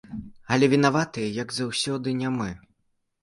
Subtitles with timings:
[0.55, 2.49] Але вінаватыя, як заўсёды, не мы.